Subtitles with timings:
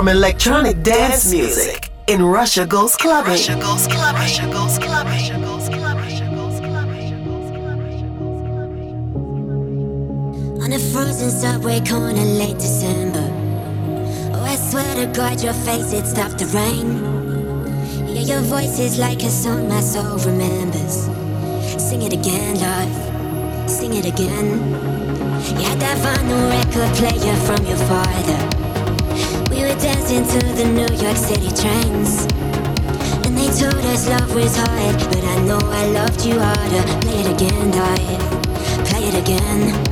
[0.00, 3.32] From electronic dance music in Russia Goes Clubbing.
[3.32, 4.22] Russia Goes Clubbing.
[4.22, 5.42] Russia Goes Clubbing.
[10.62, 13.28] On a frozen subway corner late December.
[14.32, 16.88] Oh, I swear to God, your face, it stopped the rain.
[18.08, 21.10] Yeah, your voice is like a song my soul remembers.
[21.76, 23.70] Sing it again, love.
[23.70, 24.60] Sing it again.
[25.60, 28.49] Had that vinyl record player from your father.
[29.82, 32.26] Dancing to the New York City trains.
[33.24, 37.00] And they told us love was hard, but I know I loved you harder.
[37.00, 38.20] Play it again, darling.
[38.84, 39.89] Play it again.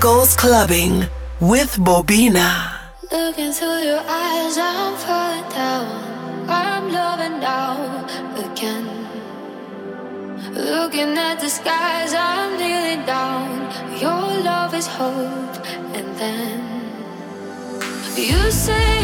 [0.00, 1.04] goes clubbing
[1.40, 2.78] with Bobina.
[3.10, 3.52] Looking
[3.82, 6.48] your eyes, I'm falling down.
[6.48, 8.86] I'm loving now again.
[10.54, 13.70] Looking at the skies, I'm kneeling down.
[14.00, 16.60] Your love is hope, and then
[18.16, 18.97] you say.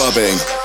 [0.00, 0.59] clubbing.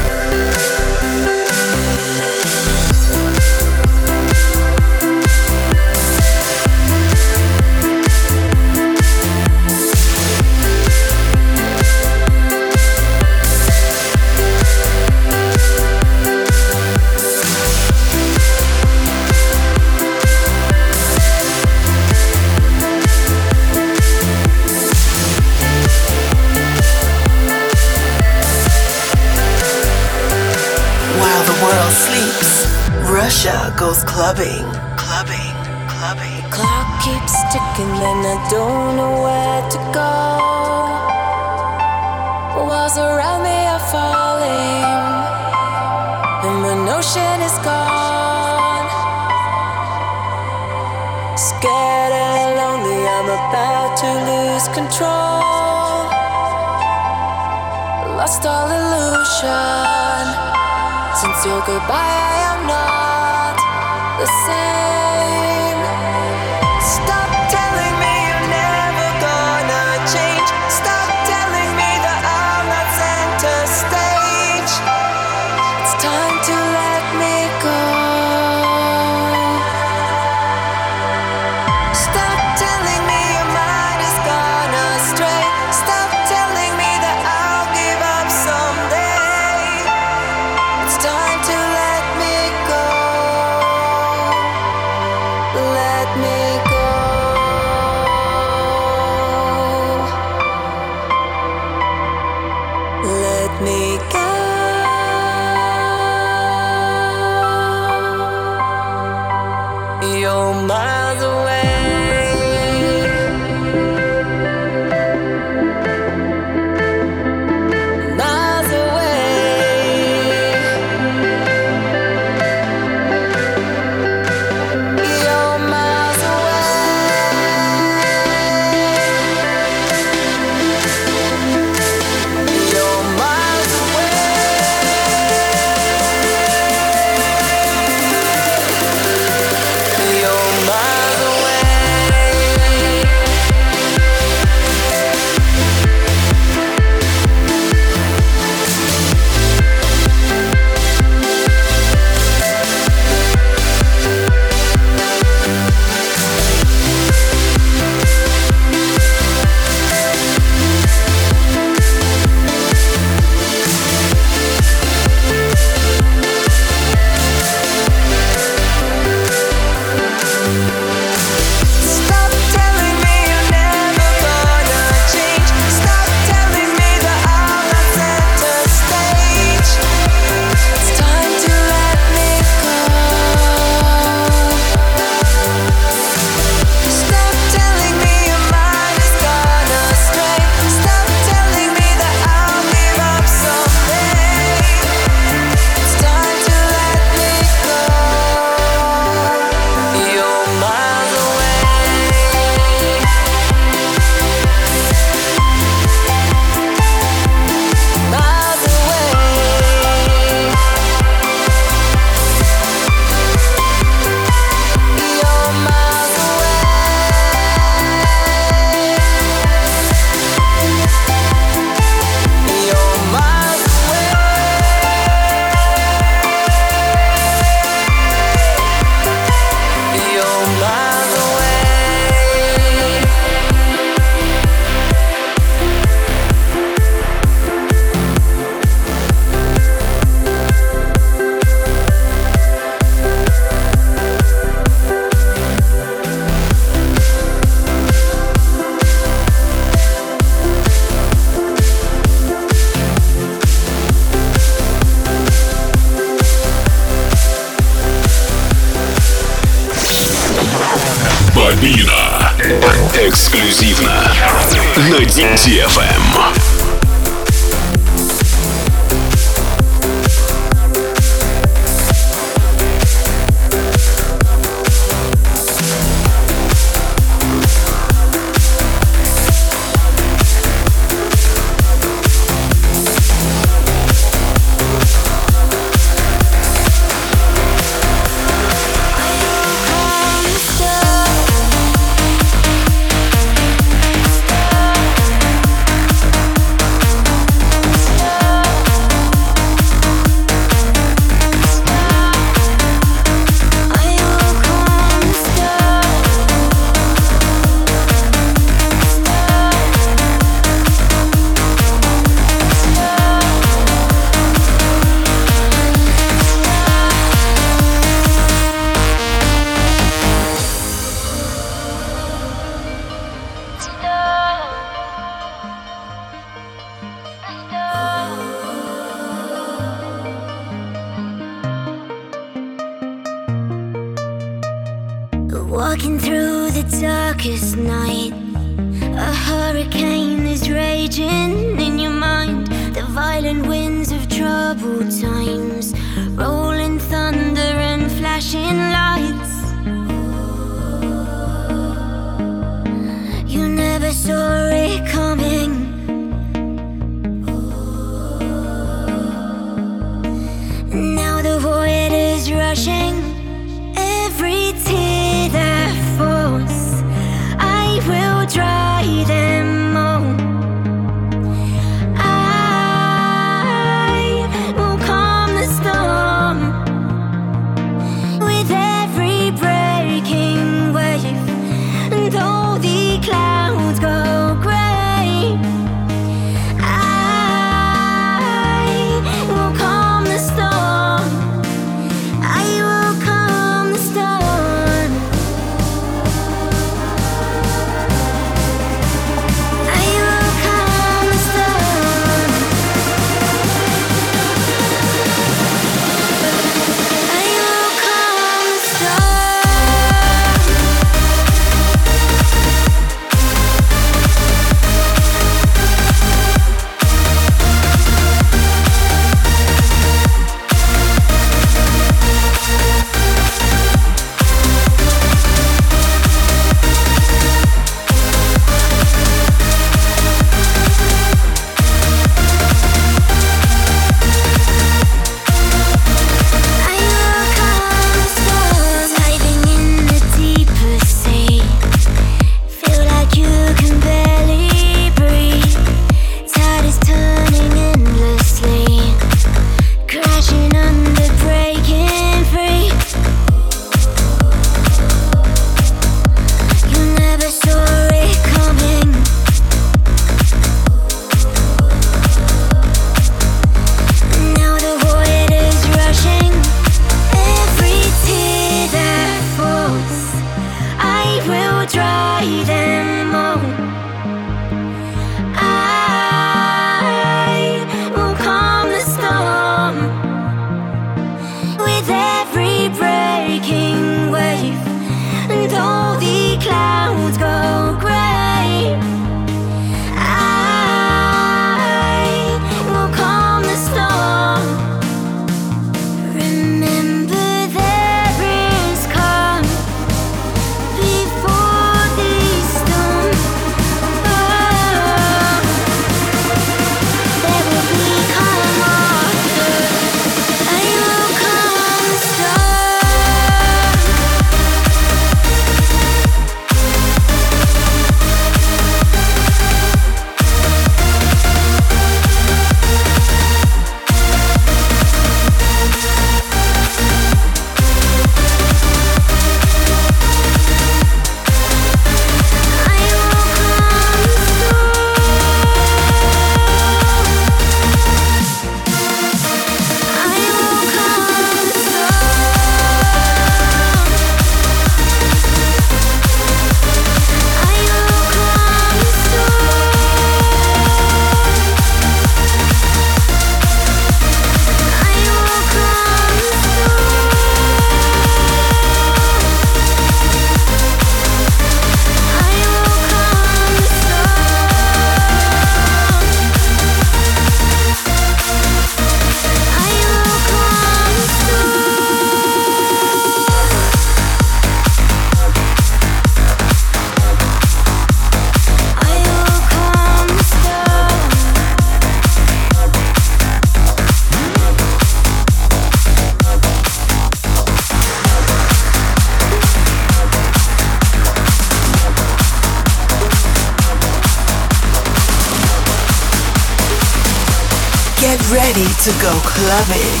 [599.41, 600.00] Clubbing,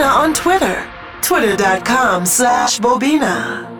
[0.00, 0.88] Bobina on Twitter.
[1.20, 3.79] Twitter.com slash Bobina.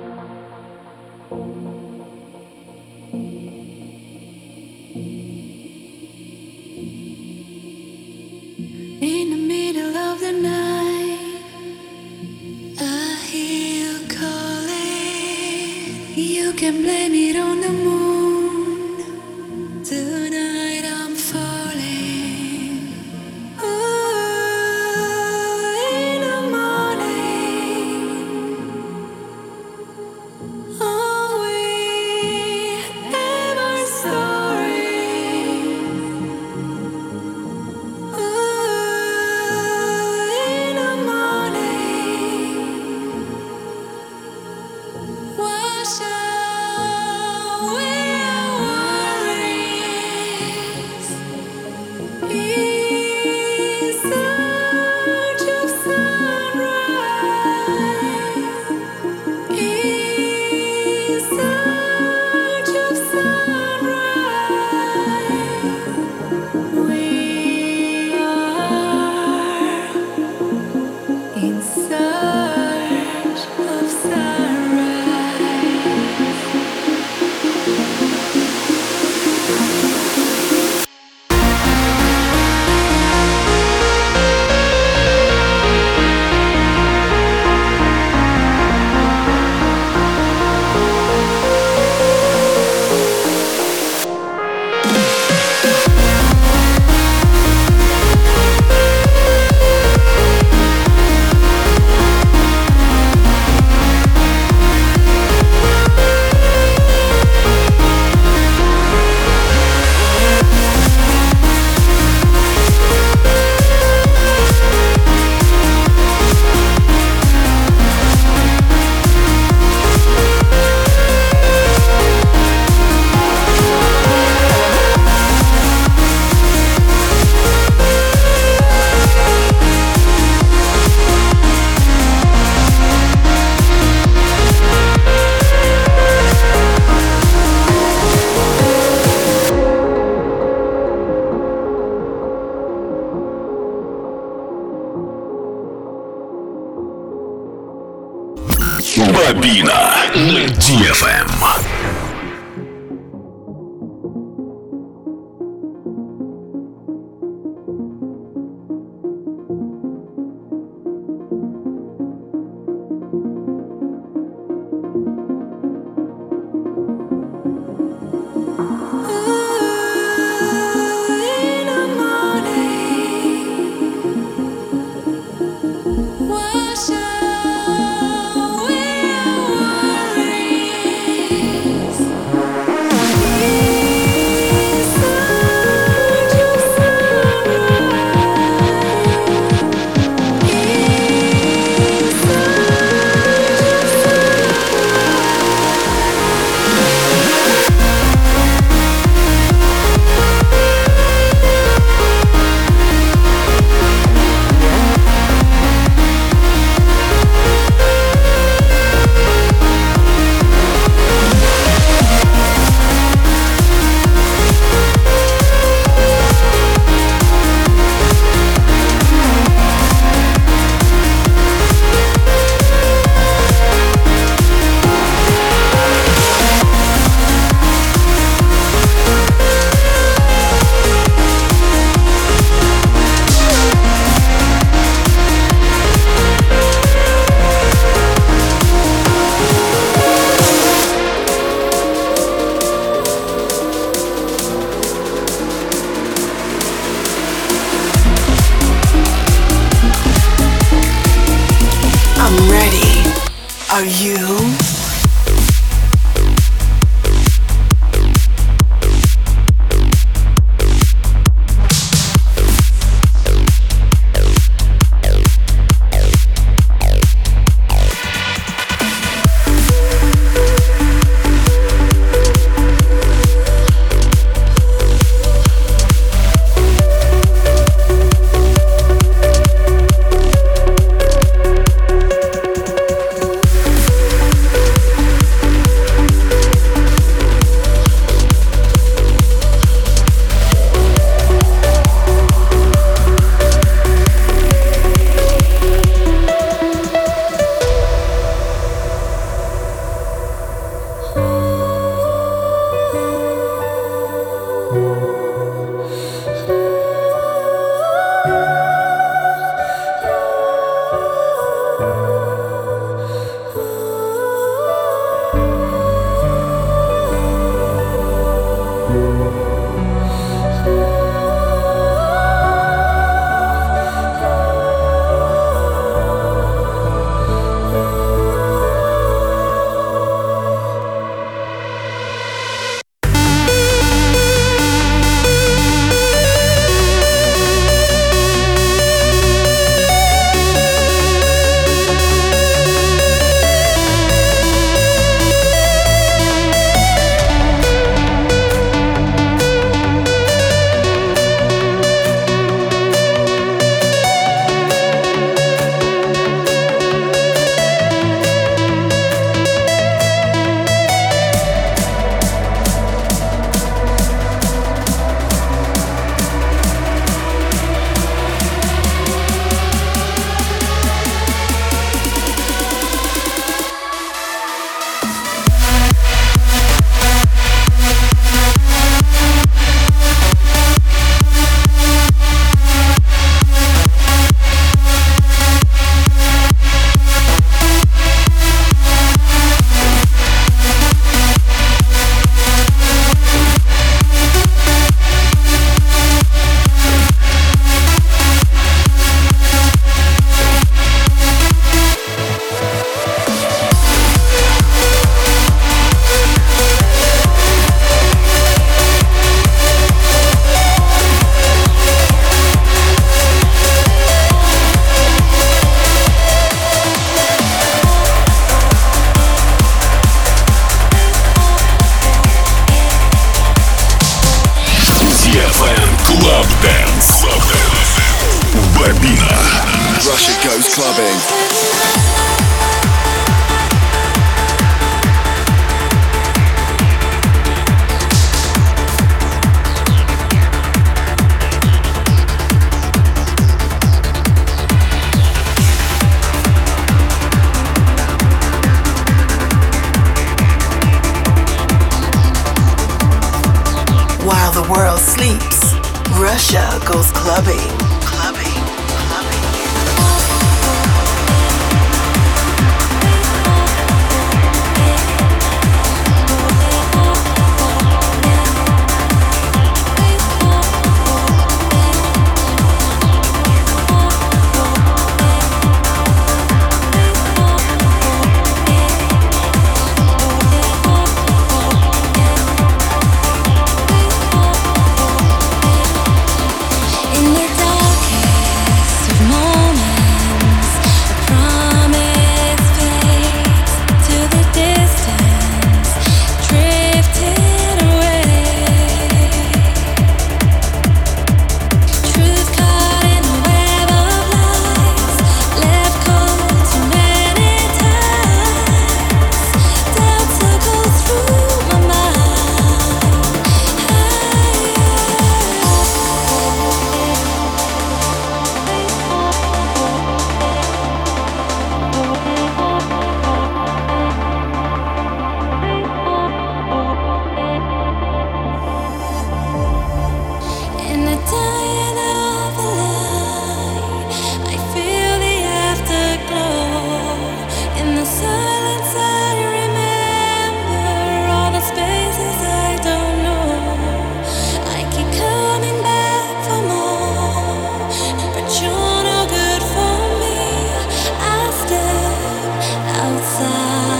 [553.50, 553.99] Outside,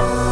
[0.00, 0.31] House.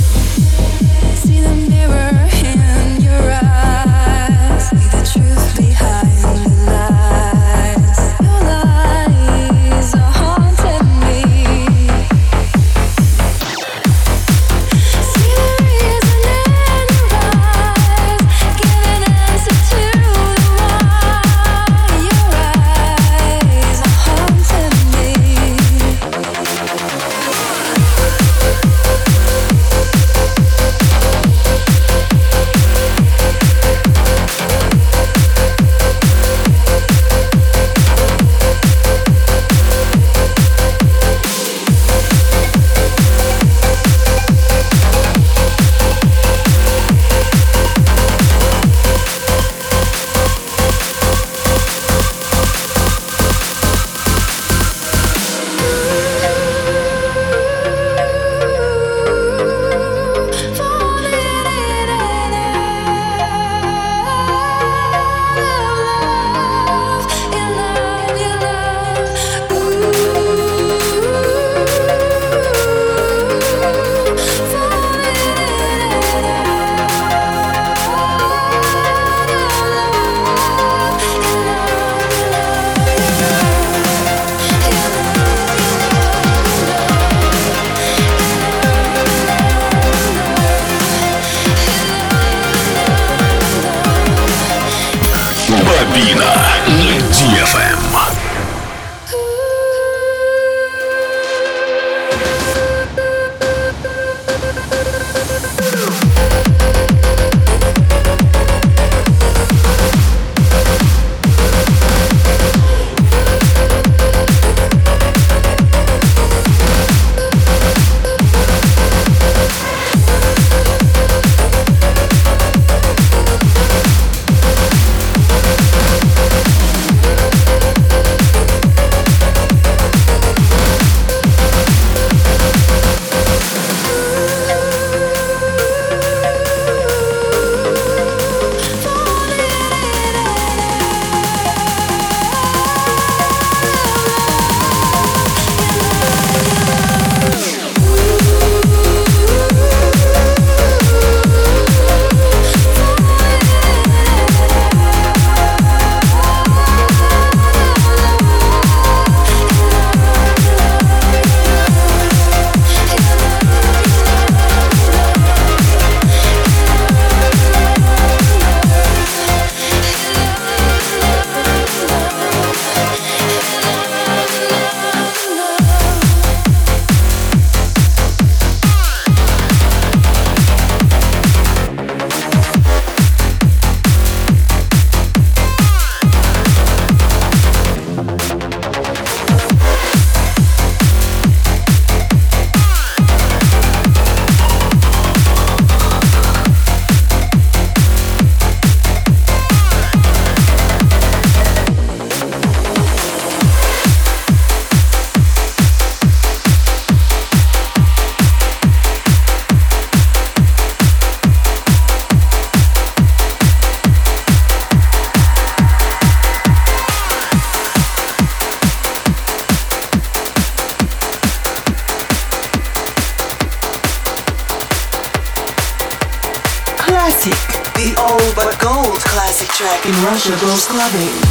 [230.81, 231.30] Clubbing.